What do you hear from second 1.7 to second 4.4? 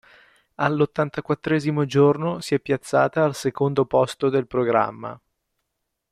giorno si è piazzata al secondo posto